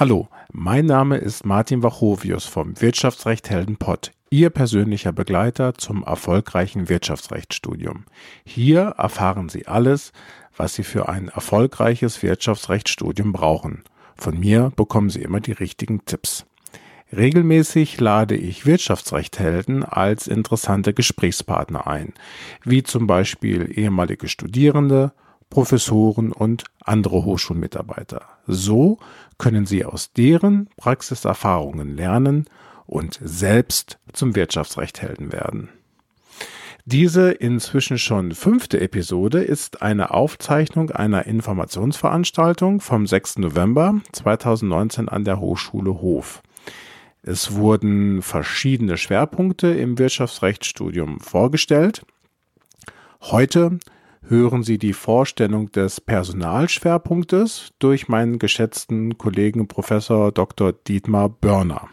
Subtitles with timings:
[0.00, 8.04] Hallo, mein Name ist Martin Wachovius vom Wirtschaftsrecht Heldenpott, Ihr persönlicher Begleiter zum erfolgreichen Wirtschaftsrechtsstudium.
[8.44, 10.12] Hier erfahren Sie alles,
[10.56, 13.82] was Sie für ein erfolgreiches Wirtschaftsrechtsstudium brauchen.
[14.14, 16.46] Von mir bekommen Sie immer die richtigen Tipps.
[17.12, 22.12] Regelmäßig lade ich Wirtschaftsrechthelden als interessante Gesprächspartner ein,
[22.62, 25.10] wie zum Beispiel ehemalige Studierende,
[25.50, 28.22] Professoren und andere Hochschulmitarbeiter.
[28.46, 28.98] So
[29.38, 32.46] können Sie aus deren Praxiserfahrungen lernen
[32.86, 35.68] und selbst zum Wirtschaftsrechthelden werden.
[36.90, 43.38] Diese inzwischen schon fünfte Episode ist eine Aufzeichnung einer Informationsveranstaltung vom 6.
[43.38, 46.42] November 2019 an der Hochschule Hof.
[47.22, 52.06] Es wurden verschiedene Schwerpunkte im Wirtschaftsrechtsstudium vorgestellt.
[53.20, 53.80] Heute
[54.26, 60.72] hören Sie die Vorstellung des Personalschwerpunktes durch meinen geschätzten Kollegen Professor Dr.
[60.72, 61.88] Dietmar Börner.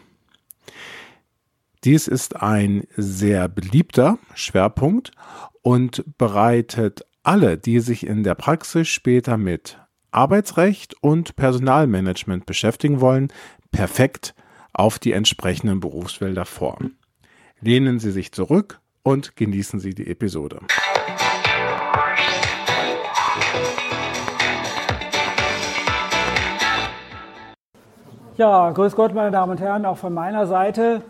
[1.84, 5.12] Dies ist ein sehr beliebter Schwerpunkt
[5.62, 9.78] und bereitet alle, die sich in der Praxis später mit
[10.10, 13.28] Arbeitsrecht und Personalmanagement beschäftigen wollen,
[13.70, 14.34] perfekt
[14.72, 16.78] auf die entsprechenden Berufsfelder vor.
[17.60, 20.60] Lehnen Sie sich zurück und genießen Sie die Episode.
[28.38, 31.00] Ja, grüß Gott, meine Damen und Herren, auch von meiner Seite.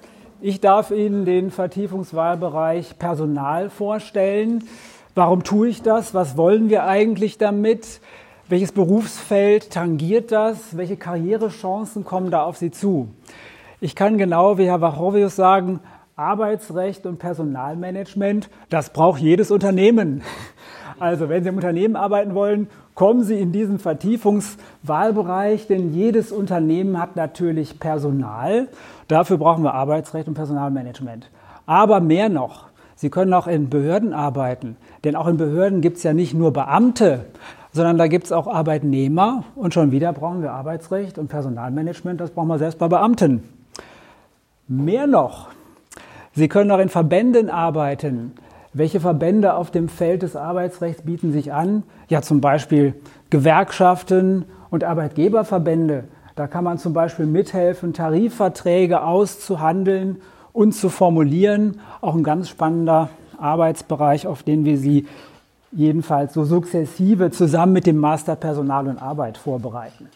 [0.41, 4.63] Ich darf Ihnen den Vertiefungswahlbereich Personal vorstellen.
[5.17, 6.15] Warum tue ich das?
[6.15, 8.01] Was wollen wir eigentlich damit?
[8.49, 10.77] Welches Berufsfeld tangiert das?
[10.77, 13.09] Welche Karrierechancen kommen da auf Sie zu?
[13.81, 15.81] Ich kann genau wie Herr Wachovius sagen,
[16.15, 20.23] Arbeitsrecht und Personalmanagement, das braucht jedes Unternehmen.
[20.99, 27.00] Also wenn Sie im Unternehmen arbeiten wollen, kommen Sie in diesen Vertiefungswahlbereich, denn jedes Unternehmen
[27.00, 28.66] hat natürlich Personal.
[29.06, 31.30] Dafür brauchen wir Arbeitsrecht und Personalmanagement.
[31.67, 32.64] Aber mehr noch,
[32.97, 36.52] Sie können auch in Behörden arbeiten, denn auch in Behörden gibt es ja nicht nur
[36.52, 37.27] Beamte,
[37.73, 42.30] sondern da gibt es auch Arbeitnehmer und schon wieder brauchen wir Arbeitsrecht und Personalmanagement, das
[42.30, 43.42] brauchen wir selbst bei Beamten.
[44.67, 45.48] Mehr noch,
[46.33, 48.33] Sie können auch in Verbänden arbeiten.
[48.79, 51.83] Welche Verbände auf dem Feld des Arbeitsrechts bieten sich an?
[52.09, 52.92] Ja, zum Beispiel
[53.31, 56.05] Gewerkschaften und Arbeitgeberverbände.
[56.35, 60.19] Da kann man zum Beispiel mithelfen, Tarifverträge auszuhandeln
[60.53, 61.81] und zu formulieren.
[62.03, 65.07] Auch ein ganz spannender Arbeitsbereich, auf den wir Sie
[65.73, 70.11] jedenfalls so sukzessive zusammen mit dem Master Personal und Arbeit vorbereiten.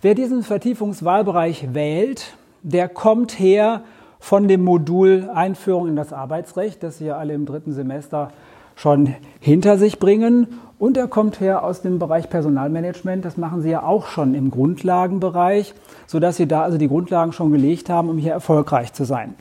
[0.00, 3.82] Wer diesen Vertiefungswahlbereich wählt, der kommt her
[4.18, 8.30] von dem Modul Einführung in das Arbeitsrecht, das Sie ja alle im dritten Semester
[8.74, 10.46] schon hinter sich bringen.
[10.78, 13.24] Und er kommt her aus dem Bereich Personalmanagement.
[13.24, 15.74] Das machen Sie ja auch schon im Grundlagenbereich,
[16.06, 19.34] sodass Sie da also die Grundlagen schon gelegt haben, um hier erfolgreich zu sein.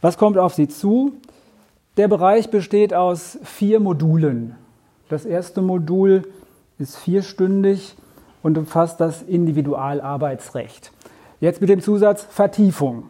[0.00, 1.12] Was kommt auf Sie zu?
[1.96, 4.56] Der Bereich besteht aus vier Modulen.
[5.08, 6.22] Das erste Modul
[6.78, 7.94] ist vierstündig
[8.42, 10.92] und umfasst das Individualarbeitsrecht.
[11.40, 13.04] Jetzt mit dem Zusatz Vertiefung.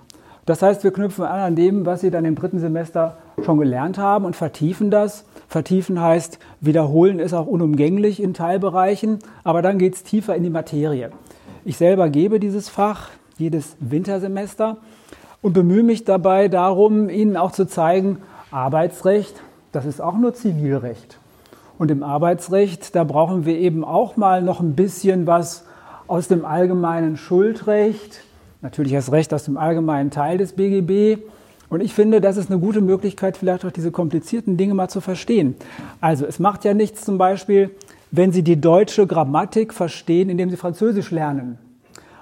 [0.50, 3.98] Das heißt, wir knüpfen an an dem, was Sie dann im dritten Semester schon gelernt
[3.98, 5.24] haben und vertiefen das.
[5.46, 10.50] Vertiefen heißt, wiederholen ist auch unumgänglich in Teilbereichen, aber dann geht es tiefer in die
[10.50, 11.12] Materie.
[11.64, 14.78] Ich selber gebe dieses Fach jedes Wintersemester
[15.40, 18.18] und bemühe mich dabei darum, Ihnen auch zu zeigen,
[18.50, 19.40] Arbeitsrecht,
[19.70, 21.20] das ist auch nur Zivilrecht.
[21.78, 25.64] Und im Arbeitsrecht, da brauchen wir eben auch mal noch ein bisschen was
[26.08, 28.24] aus dem allgemeinen Schuldrecht,
[28.62, 31.22] natürlich erst recht aus dem allgemeinen Teil des BGB.
[31.68, 35.00] Und ich finde, das ist eine gute Möglichkeit, vielleicht auch diese komplizierten Dinge mal zu
[35.00, 35.54] verstehen.
[36.00, 37.70] Also es macht ja nichts zum Beispiel,
[38.10, 41.58] wenn Sie die deutsche Grammatik verstehen, indem Sie Französisch lernen.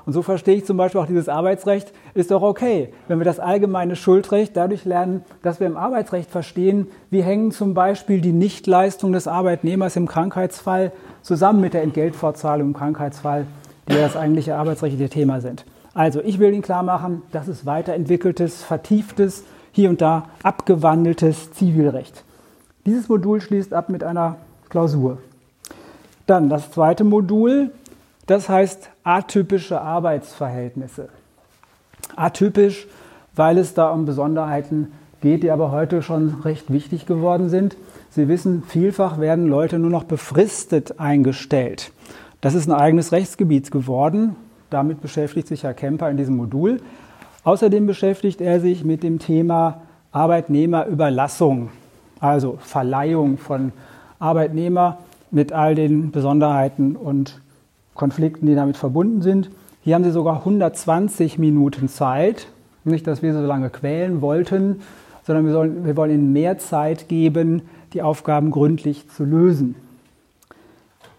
[0.05, 3.41] Und so verstehe ich zum Beispiel auch dieses Arbeitsrecht, ist doch okay, wenn wir das
[3.41, 9.13] allgemeine Schuldrecht dadurch lernen, dass wir im Arbeitsrecht verstehen, wie hängen zum Beispiel die Nichtleistung
[9.13, 13.47] des Arbeitnehmers im Krankheitsfall zusammen mit der Entgeltfortzahlung im Krankheitsfall,
[13.87, 15.67] die ja das eigentliche arbeitsrechtliche Thema sind.
[15.99, 19.43] Also ich will Ihnen klar machen, das ist weiterentwickeltes, vertieftes,
[19.73, 22.23] hier und da abgewandeltes Zivilrecht.
[22.87, 24.37] Dieses Modul schließt ab mit einer
[24.69, 25.19] Klausur.
[26.29, 27.73] Dann das zweite Modul,
[28.29, 31.09] das heißt atypische Arbeitsverhältnisse.
[32.15, 32.87] Atypisch,
[33.35, 37.77] weil es da um Besonderheiten geht, die aber heute schon recht wichtig geworden sind.
[38.11, 41.91] Sie wissen, vielfach werden Leute nur noch befristet eingestellt.
[42.41, 44.37] Das ist ein eigenes Rechtsgebiet geworden.
[44.71, 46.81] Damit beschäftigt sich Herr Kemper in diesem Modul.
[47.45, 49.83] Außerdem beschäftigt er sich mit dem Thema
[50.13, 51.71] Arbeitnehmerüberlassung,
[52.21, 53.73] also Verleihung von
[54.19, 54.99] Arbeitnehmer
[55.31, 57.41] mit all den Besonderheiten und
[57.95, 59.51] Konflikten, die damit verbunden sind.
[59.83, 62.49] Hier haben Sie sogar 120 Minuten Zeit.
[62.85, 64.81] Nicht, dass wir so lange quälen wollten,
[65.25, 67.63] sondern wir, sollen, wir wollen Ihnen mehr Zeit geben,
[67.93, 69.75] die Aufgaben gründlich zu lösen.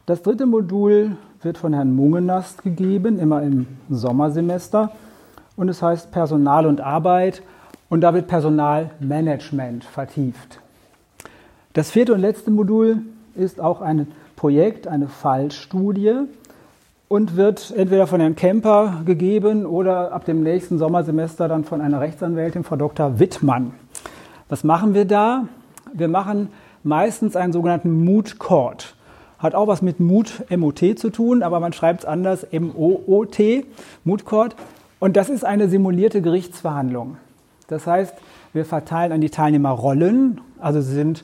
[0.06, 4.92] Das dritte Modul wird von Herrn Mungenast gegeben, immer im Sommersemester.
[5.56, 7.42] Und es heißt Personal und Arbeit
[7.90, 10.60] und da wird Personalmanagement vertieft.
[11.74, 13.04] Das vierte und letzte Modul
[13.36, 16.14] ist auch ein Projekt, eine Fallstudie
[17.08, 22.00] und wird entweder von Herrn Kemper gegeben oder ab dem nächsten Sommersemester dann von einer
[22.00, 23.20] Rechtsanwältin, Frau Dr.
[23.20, 23.74] Wittmann.
[24.50, 25.46] Was machen wir da?
[25.94, 26.50] Wir machen
[26.84, 28.96] meistens einen sogenannten Mood Court.
[29.40, 33.66] Hat auch was mit Mut, M-O-T zu tun, aber man schreibt es anders, M-O-O-T,
[34.04, 34.56] Mood Court.
[35.00, 37.18] Und das ist eine simulierte Gerichtsverhandlung.
[37.68, 38.14] Das heißt,
[38.52, 41.24] wir verteilen an die Teilnehmer Rollen, also sie sind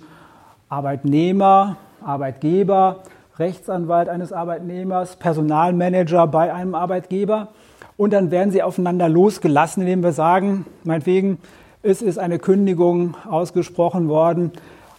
[0.69, 3.01] Arbeitnehmer, Arbeitgeber,
[3.37, 7.49] Rechtsanwalt eines Arbeitnehmers, Personalmanager bei einem Arbeitgeber.
[7.97, 11.39] Und dann werden sie aufeinander losgelassen, indem wir sagen, meinetwegen,
[11.81, 14.51] es ist eine Kündigung ausgesprochen worden,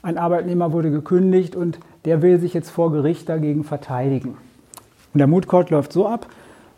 [0.02, 4.38] ein Arbeitnehmer wurde gekündigt und der will sich jetzt vor Gericht dagegen verteidigen.
[5.12, 6.26] Und der Court läuft so ab,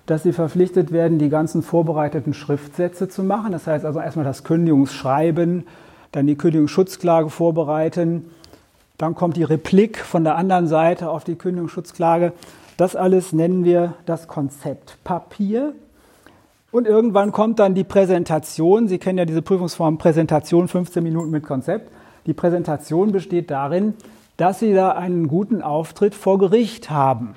[0.06, 3.52] dass sie verpflichtet werden, die ganzen vorbereiteten Schriftsätze zu machen.
[3.52, 5.66] Das heißt also erstmal das Kündigungsschreiben,
[6.12, 8.24] dann die Kündigungsschutzklage vorbereiten,
[8.96, 12.32] dann kommt die Replik von der anderen Seite auf die Kündigungsschutzklage.
[12.78, 15.74] Das alles nennen wir das Konzeptpapier.
[16.72, 18.88] Und irgendwann kommt dann die Präsentation.
[18.88, 21.90] Sie kennen ja diese Prüfungsform Präsentation 15 Minuten mit Konzept.
[22.24, 23.94] Die Präsentation besteht darin,
[24.38, 27.34] dass Sie da einen guten Auftritt vor Gericht haben.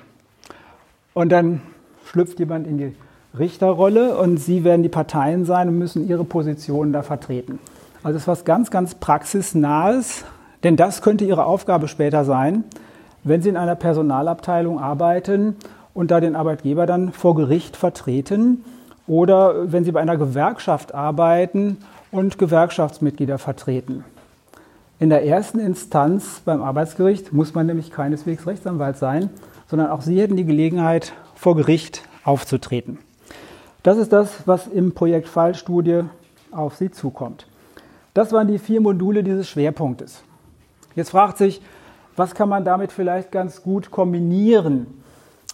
[1.12, 1.60] Und dann
[2.06, 2.96] schlüpft jemand in die
[3.38, 7.58] Richterrolle und Sie werden die Parteien sein und müssen Ihre Position da vertreten.
[8.02, 10.24] Also das ist was ganz, ganz praxisnahes,
[10.62, 12.64] denn das könnte Ihre Aufgabe später sein,
[13.24, 15.56] wenn Sie in einer Personalabteilung arbeiten
[15.94, 18.64] und da den Arbeitgeber dann vor Gericht vertreten
[19.08, 21.78] oder wenn Sie bei einer Gewerkschaft arbeiten
[22.12, 24.04] und Gewerkschaftsmitglieder vertreten.
[25.02, 29.30] In der ersten Instanz beim Arbeitsgericht muss man nämlich keineswegs Rechtsanwalt sein,
[29.66, 32.98] sondern auch Sie hätten die Gelegenheit, vor Gericht aufzutreten.
[33.82, 36.02] Das ist das, was im Projekt Fallstudie
[36.52, 37.48] auf Sie zukommt.
[38.14, 40.22] Das waren die vier Module dieses Schwerpunktes.
[40.94, 41.60] Jetzt fragt sich,
[42.14, 44.86] was kann man damit vielleicht ganz gut kombinieren?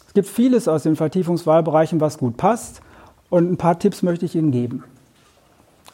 [0.07, 2.83] Es gibt vieles aus den Vertiefungswahlbereichen, was gut passt.
[3.31, 4.85] Und ein paar Tipps möchte ich Ihnen geben.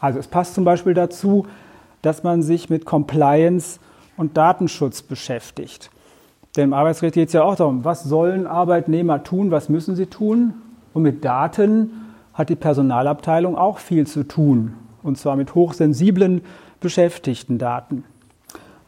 [0.01, 1.47] Also es passt zum Beispiel dazu,
[2.05, 3.81] dass man sich mit Compliance
[4.17, 5.91] und Datenschutz beschäftigt.
[6.57, 10.07] Denn im Arbeitsrecht geht es ja auch darum, was sollen Arbeitnehmer tun, was müssen sie
[10.07, 10.55] tun.
[10.93, 11.91] Und mit Daten
[12.35, 14.75] hat die Personalabteilung auch viel zu tun.
[15.03, 16.43] Und zwar mit hochsensiblen
[16.81, 18.05] Beschäftigtendaten.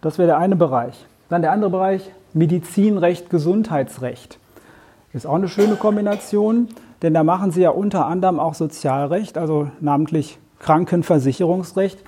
[0.01, 1.07] Das wäre der eine Bereich.
[1.29, 4.39] Dann der andere Bereich, Medizinrecht, Gesundheitsrecht.
[5.13, 6.69] Ist auch eine schöne Kombination,
[7.03, 11.99] denn da machen Sie ja unter anderem auch Sozialrecht, also namentlich Krankenversicherungsrecht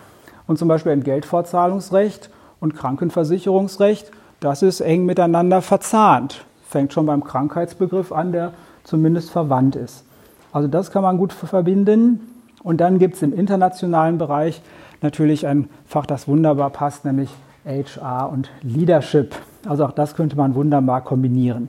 [0.49, 4.11] und zum Beispiel Entgeltfortzahlungsrecht und Krankenversicherungsrecht.
[4.41, 6.45] Das ist eng miteinander verzahnt.
[6.69, 8.53] Fängt schon beim Krankheitsbegriff an, der
[8.83, 10.05] zumindest verwandt ist.
[10.53, 12.35] Also das kann man gut verbinden.
[12.65, 14.61] Und dann gibt es im internationalen Bereich
[15.01, 17.31] natürlich ein Fach, das wunderbar passt, nämlich
[17.65, 19.35] HR und Leadership.
[19.69, 21.69] Also auch das könnte man wunderbar kombinieren.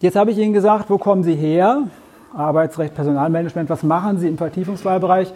[0.00, 1.84] Jetzt habe ich Ihnen gesagt, wo kommen Sie her?
[2.34, 5.32] Arbeitsrecht, Personalmanagement, was machen Sie im Vertiefungswahlbereich?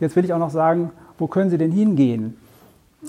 [0.00, 2.36] Jetzt will ich auch noch sagen, wo können Sie denn hingehen?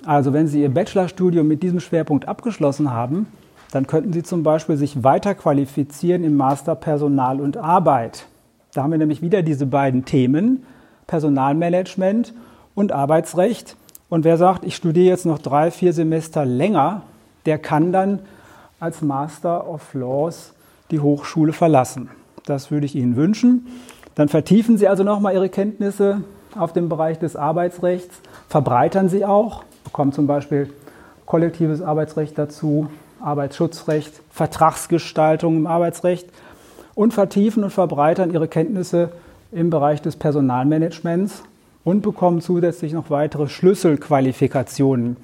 [0.05, 3.27] Also wenn Sie Ihr Bachelorstudium mit diesem Schwerpunkt abgeschlossen haben,
[3.71, 8.25] dann könnten Sie zum Beispiel sich weiterqualifizieren im Master Personal und Arbeit.
[8.73, 10.63] Da haben wir nämlich wieder diese beiden Themen,
[11.07, 12.33] Personalmanagement
[12.75, 13.75] und Arbeitsrecht.
[14.09, 17.01] Und wer sagt, ich studiere jetzt noch drei, vier Semester länger,
[17.45, 18.19] der kann dann
[18.79, 20.53] als Master of Laws
[20.91, 22.09] die Hochschule verlassen.
[22.45, 23.67] Das würde ich Ihnen wünschen.
[24.15, 26.21] Dann vertiefen Sie also nochmal Ihre Kenntnisse
[26.57, 30.69] auf dem Bereich des Arbeitsrechts, verbreitern Sie auch, bekommen zum Beispiel
[31.25, 32.87] kollektives Arbeitsrecht dazu,
[33.21, 36.29] Arbeitsschutzrecht, Vertragsgestaltung im Arbeitsrecht
[36.95, 39.09] und vertiefen und verbreitern Ihre Kenntnisse
[39.51, 41.43] im Bereich des Personalmanagements
[41.83, 45.17] und bekommen zusätzlich noch weitere Schlüsselqualifikationen,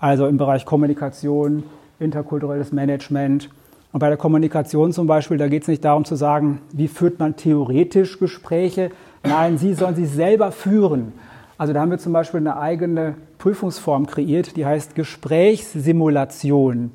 [0.00, 1.64] also im Bereich Kommunikation,
[2.00, 3.50] interkulturelles Management.
[3.92, 7.18] Und bei der Kommunikation zum Beispiel, da geht es nicht darum zu sagen, wie führt
[7.18, 8.90] man theoretisch Gespräche.
[9.22, 11.12] Nein, Sie sollen sie selber führen.
[11.56, 16.92] Also da haben wir zum Beispiel eine eigene Prüfungsform kreiert, die heißt Gesprächssimulation.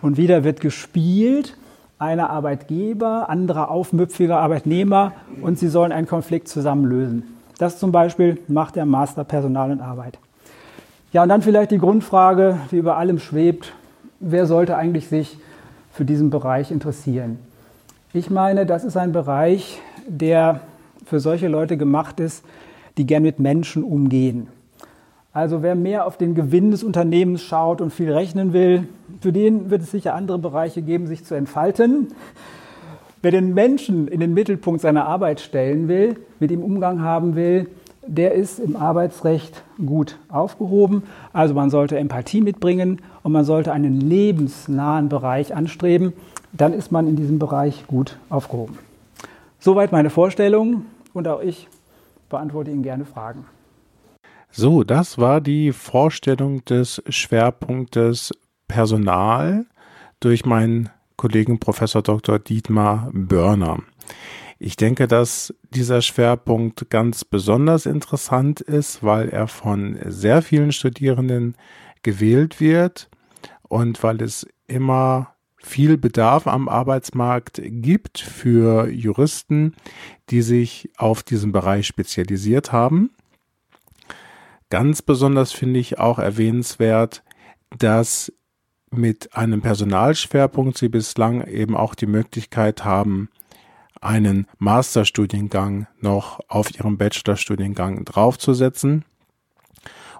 [0.00, 1.56] Und wieder wird gespielt,
[1.98, 5.12] einer Arbeitgeber, anderer aufmüpfiger Arbeitnehmer
[5.42, 7.34] und sie sollen einen Konflikt zusammen lösen.
[7.58, 10.18] Das zum Beispiel macht der Master Personal und Arbeit.
[11.12, 13.72] Ja, und dann vielleicht die Grundfrage, die über allem schwebt,
[14.20, 15.38] wer sollte eigentlich sich
[15.96, 17.38] für diesen Bereich interessieren?
[18.12, 20.60] Ich meine, das ist ein Bereich, der
[21.06, 22.44] für solche Leute gemacht ist,
[22.98, 24.48] die gern mit Menschen umgehen.
[25.32, 28.88] Also wer mehr auf den Gewinn des Unternehmens schaut und viel rechnen will,
[29.20, 32.08] für den wird es sicher andere Bereiche geben, sich zu entfalten.
[33.22, 37.68] Wer den Menschen in den Mittelpunkt seiner Arbeit stellen will, mit ihm Umgang haben will,
[38.06, 41.02] der ist im Arbeitsrecht gut aufgehoben.
[41.32, 46.12] Also man sollte Empathie mitbringen und man sollte einen lebensnahen Bereich anstreben.
[46.52, 48.78] Dann ist man in diesem Bereich gut aufgehoben.
[49.58, 51.68] Soweit meine Vorstellung und auch ich
[52.28, 53.46] beantworte Ihnen gerne Fragen.
[54.50, 58.32] So, das war die Vorstellung des Schwerpunktes
[58.68, 59.66] Personal
[60.20, 62.38] durch meinen Kollegen Professor Dr.
[62.38, 63.78] Dietmar Börner.
[64.58, 71.56] Ich denke, dass dieser Schwerpunkt ganz besonders interessant ist, weil er von sehr vielen Studierenden
[72.02, 73.10] gewählt wird
[73.62, 79.74] und weil es immer viel Bedarf am Arbeitsmarkt gibt für Juristen,
[80.30, 83.10] die sich auf diesen Bereich spezialisiert haben.
[84.70, 87.22] Ganz besonders finde ich auch erwähnenswert,
[87.76, 88.32] dass
[88.90, 93.28] mit einem Personalschwerpunkt Sie bislang eben auch die Möglichkeit haben,
[94.00, 99.04] einen Masterstudiengang noch auf Ihrem Bachelorstudiengang draufzusetzen,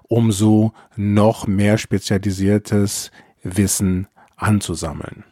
[0.03, 3.11] um so noch mehr spezialisiertes
[3.43, 5.23] Wissen anzusammeln.